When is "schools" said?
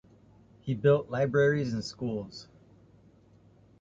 1.85-2.47